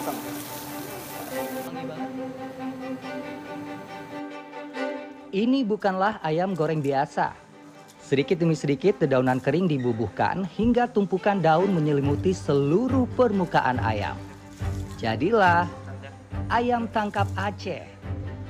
[0.00, 0.18] matang.
[5.30, 7.36] Ini bukanlah ayam goreng biasa.
[8.02, 14.18] Sedikit demi sedikit dedaunan kering dibubuhkan hingga tumpukan daun menyelimuti seluruh permukaan ayam.
[14.98, 15.70] Jadilah
[16.50, 17.86] ayam tangkap Aceh.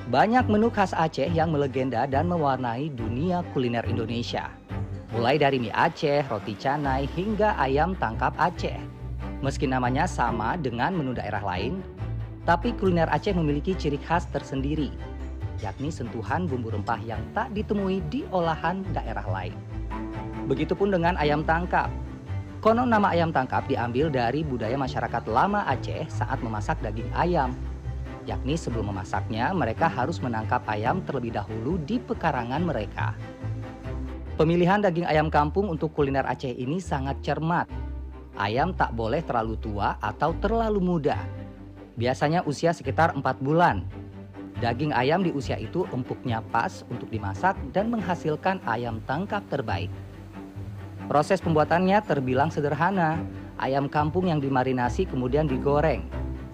[0.09, 4.48] Banyak menu khas Aceh yang melegenda dan mewarnai dunia kuliner Indonesia.
[5.12, 9.00] Mulai dari mie Aceh, roti canai, hingga ayam tangkap Aceh.
[9.40, 11.81] Meski namanya sama dengan menu daerah lain,
[12.44, 14.93] tapi kuliner Aceh memiliki ciri khas tersendiri,
[15.64, 19.57] yakni sentuhan bumbu rempah yang tak ditemui di olahan daerah lain.
[20.45, 21.89] Begitupun dengan ayam tangkap.
[22.61, 27.57] Konon nama ayam tangkap diambil dari budaya masyarakat lama Aceh saat memasak daging ayam.
[28.29, 33.17] Yakni sebelum memasaknya, mereka harus menangkap ayam terlebih dahulu di pekarangan mereka.
[34.36, 37.80] Pemilihan daging ayam kampung untuk kuliner Aceh ini sangat cermat.
[38.39, 41.19] Ayam tak boleh terlalu tua atau terlalu muda.
[41.98, 43.83] Biasanya usia sekitar 4 bulan.
[44.61, 49.89] Daging ayam di usia itu empuknya pas untuk dimasak dan menghasilkan ayam tangkap terbaik.
[51.09, 53.19] Proses pembuatannya terbilang sederhana.
[53.61, 56.06] Ayam kampung yang dimarinasi kemudian digoreng.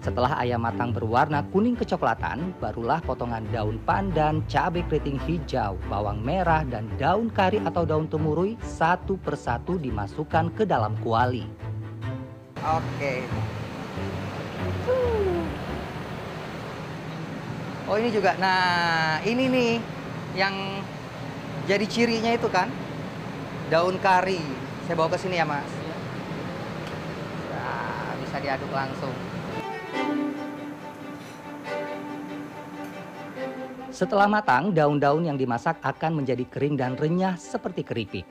[0.03, 6.63] Setelah ayam matang berwarna kuning kecoklatan, barulah potongan daun pandan, cabai keriting hijau, bawang merah,
[6.63, 11.66] dan daun kari atau daun temurui satu persatu dimasukkan ke dalam kuali.
[12.67, 13.23] Oke.
[17.87, 18.35] Oh ini juga.
[18.35, 19.71] Nah ini nih
[20.35, 20.83] yang
[21.63, 22.67] jadi cirinya itu kan
[23.71, 24.43] daun kari.
[24.83, 25.67] Saya bawa ke sini ya mas.
[27.55, 29.15] Nah, bisa diaduk langsung.
[33.91, 38.27] Setelah matang, daun-daun yang dimasak akan menjadi kering dan renyah seperti keripik.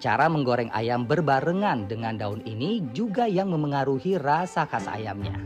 [0.00, 5.36] Cara menggoreng ayam berbarengan dengan daun ini juga yang memengaruhi rasa khas ayamnya.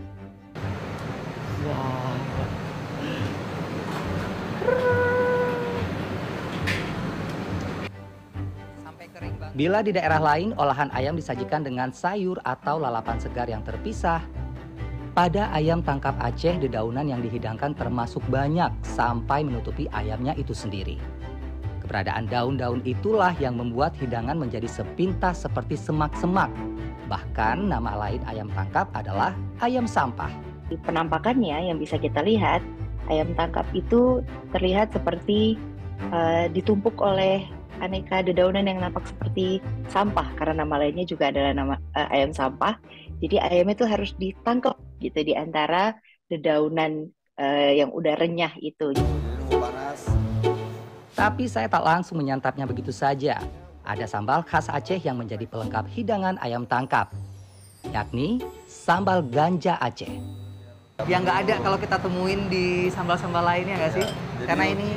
[9.58, 14.22] Bila di daerah lain olahan ayam disajikan dengan sayur atau lalapan segar yang terpisah,
[15.18, 21.23] pada ayam tangkap Aceh dedaunan yang dihidangkan termasuk banyak sampai menutupi ayamnya itu sendiri.
[21.84, 26.48] Keberadaan daun-daun itulah yang membuat hidangan menjadi sepintas seperti semak-semak.
[27.12, 30.32] Bahkan nama lain ayam tangkap adalah ayam sampah.
[30.72, 32.64] Di penampakannya yang bisa kita lihat,
[33.12, 34.24] ayam tangkap itu
[34.56, 35.60] terlihat seperti
[36.08, 37.44] eh, ditumpuk oleh
[37.84, 39.60] aneka dedaunan yang nampak seperti
[39.92, 42.80] sampah karena nama lainnya juga adalah nama eh, ayam sampah.
[43.20, 45.92] Jadi ayam itu harus ditangkap gitu di antara
[46.32, 48.96] dedaunan eh, yang udah renyah itu.
[49.52, 50.33] Panas.
[51.14, 53.38] Tapi saya tak langsung menyantapnya begitu saja.
[53.86, 57.14] Ada sambal khas Aceh yang menjadi pelengkap hidangan ayam tangkap,
[57.94, 60.10] yakni sambal ganja Aceh.
[61.06, 64.06] Yang nggak ada kalau kita temuin di sambal-sambal lainnya nggak sih?
[64.06, 64.88] Jadi Karena ini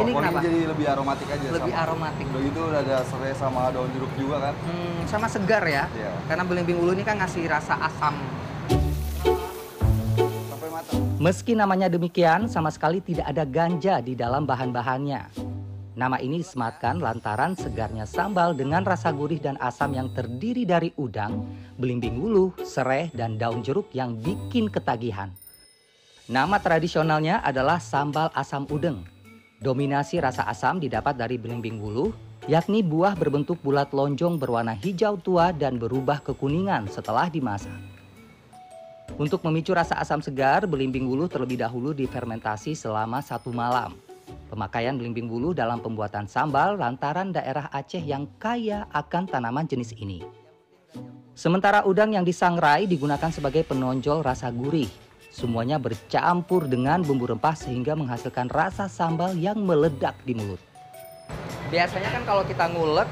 [0.00, 0.40] ini kenapa?
[0.40, 1.46] jadi lebih aromatik aja.
[1.52, 1.84] Lebih sama.
[1.88, 2.24] aromatik.
[2.28, 4.54] Udah gitu udah ada serai sama daun jeruk juga kan.
[4.64, 5.84] Hmm, sama segar ya.
[5.92, 6.12] Iya.
[6.28, 8.16] Karena belimbing ulu ini kan ngasih rasa asam.
[10.48, 11.00] Sampai matang.
[11.20, 15.51] Meski namanya demikian, sama sekali tidak ada ganja di dalam bahan-bahannya.
[15.92, 21.44] Nama ini disematkan lantaran segarnya sambal dengan rasa gurih dan asam yang terdiri dari udang,
[21.76, 25.28] belimbing wuluh, serai, dan daun jeruk yang bikin ketagihan.
[26.32, 29.04] Nama tradisionalnya adalah sambal asam udeng.
[29.60, 32.08] Dominasi rasa asam didapat dari belimbing wuluh,
[32.48, 37.76] yakni buah berbentuk bulat lonjong berwarna hijau tua dan berubah kekuningan setelah dimasak.
[39.20, 43.92] Untuk memicu rasa asam segar, belimbing wuluh terlebih dahulu difermentasi selama satu malam.
[44.52, 50.20] Pemakaian belimbing wuluh dalam pembuatan sambal lantaran daerah Aceh yang kaya akan tanaman jenis ini.
[51.32, 54.92] Sementara udang yang disangrai digunakan sebagai penonjol rasa gurih.
[55.32, 60.60] Semuanya bercampur dengan bumbu rempah sehingga menghasilkan rasa sambal yang meledak di mulut.
[61.72, 63.08] Biasanya kan kalau kita ngulek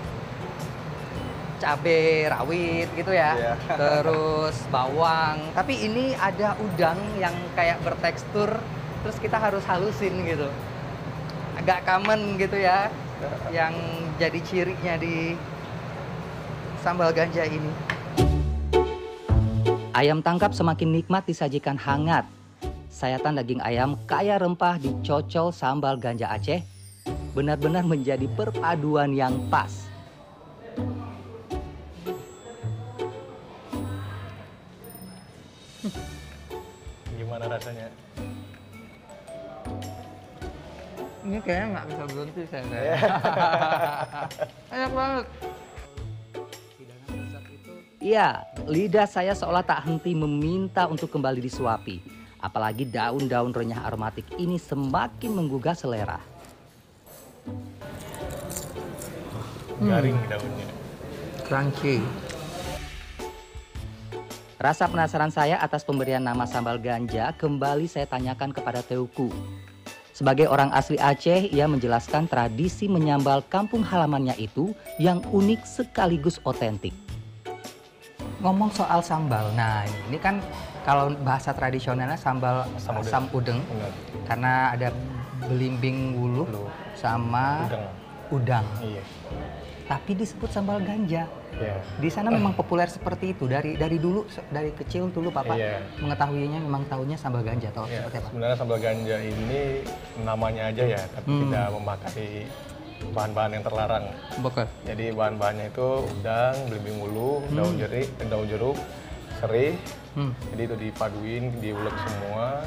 [1.57, 3.33] cabe rawit gitu ya.
[3.41, 3.55] Iya.
[3.81, 5.41] Terus bawang.
[5.57, 8.61] Tapi ini ada udang yang kayak bertekstur
[9.01, 10.53] terus kita harus halusin gitu.
[11.61, 12.89] Agak common gitu ya
[13.53, 13.77] yang
[14.17, 15.37] jadi cirinya di
[16.81, 17.69] sambal ganja ini.
[19.93, 22.25] Ayam tangkap semakin nikmat disajikan hangat.
[22.89, 26.65] Sayatan daging ayam kaya rempah dicocol sambal ganja Aceh
[27.37, 29.85] benar-benar menjadi perpaduan yang pas.
[37.21, 37.93] Gimana rasanya?
[41.21, 42.65] Ini kayaknya nggak bisa berhenti saya.
[44.75, 45.27] Enak banget.
[46.81, 48.29] Hidangan lezat itu Ya,
[48.65, 52.01] lidah saya seolah tak henti meminta untuk kembali disuapi.
[52.41, 56.17] Apalagi daun-daun renyah aromatik ini semakin menggugah selera.
[59.81, 60.69] Garing daunnya.
[61.45, 62.01] Crunchy.
[64.61, 69.60] Rasa penasaran saya atas pemberian nama sambal ganja kembali saya tanyakan kepada Teuku.
[70.11, 76.93] Sebagai orang asli Aceh, ia menjelaskan tradisi menyambal kampung halamannya itu yang unik sekaligus otentik.
[78.41, 80.41] Ngomong soal sambal, nah ini kan
[80.81, 83.05] kalau bahasa tradisionalnya sambal Asam udeng.
[83.05, 83.93] asam udeng Benar.
[84.25, 84.89] karena ada
[85.45, 86.65] belimbing wuluh Lu.
[86.97, 87.85] sama Udang.
[88.33, 88.67] udang.
[88.81, 89.03] Iya.
[89.91, 91.27] Tapi disebut sambal ganja.
[91.51, 91.77] Iya.
[91.99, 95.83] Di sana memang populer seperti itu dari dari dulu dari kecil dulu papa Iya.
[95.99, 98.27] mengetahuinya memang tahunya sambal ganja atau Ya, seperti apa?
[98.31, 99.83] sebenarnya sambal ganja ini
[100.23, 101.43] namanya aja ya, tapi Hmm.
[101.43, 102.31] tidak memakai
[103.11, 104.05] bahan-bahan yang terlarang.
[104.39, 104.67] Betul.
[104.87, 108.79] Jadi bahan-bahannya itu udang, belimbing ulu, daun jeruk, daun jeruk,
[109.37, 109.75] serih.
[110.15, 110.31] Hmm.
[110.55, 112.63] Jadi itu dipaduin, diulek semua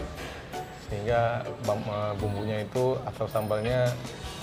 [0.94, 3.90] sehingga eh, bumbunya itu atau sambalnya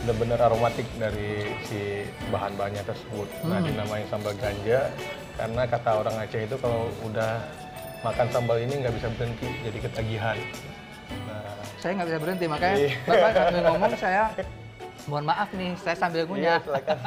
[0.03, 2.03] benar-benar aromatik dari si
[2.35, 3.29] bahan-bahannya tersebut.
[3.47, 3.71] Nah, Hmm.
[3.71, 4.91] dinamain sambal ganja
[5.39, 7.39] karena kata orang Aceh itu kalau udah
[8.03, 10.37] makan sambal ini nggak bisa berhenti, jadi ketagihan.
[11.29, 12.91] Nah, Saya nggak bisa berhenti makanya Iya.
[13.07, 14.23] bapak sambil ngomong saya
[15.09, 16.59] mohon maaf nih saya sambil iya, ngunyah.
[16.61, 16.99] silakan.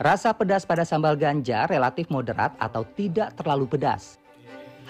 [0.00, 4.19] Rasa pedas pada sambal ganja relatif moderat atau tidak terlalu pedas.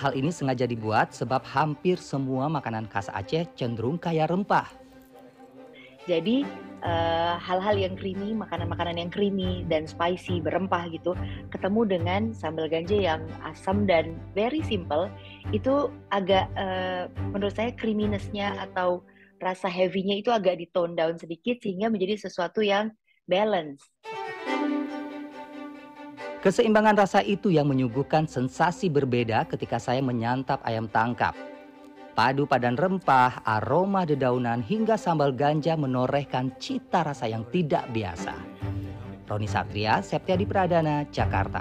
[0.00, 4.64] Hal ini sengaja dibuat sebab hampir semua makanan khas Aceh cenderung kaya rempah.
[6.08, 6.49] Jadi
[6.81, 11.12] eh, hal-hal yang creamy, makanan-makanan yang creamy dan spicy, berempah gitu,
[11.52, 15.12] ketemu dengan sambal ganja yang asam dan very simple,
[15.52, 17.05] itu agak eh,
[17.37, 19.05] menurut saya creaminess-nya atau
[19.37, 22.88] rasa heavy-nya itu agak di tone down sedikit sehingga menjadi sesuatu yang
[23.29, 23.85] balance.
[26.40, 31.37] Keseimbangan rasa itu yang menyuguhkan sensasi berbeda ketika saya menyantap ayam tangkap.
[32.16, 38.32] Padu padan rempah, aroma dedaunan hingga sambal ganja menorehkan cita rasa yang tidak biasa.
[39.28, 41.60] Roni Satria, Septiadi Pradana, Jakarta.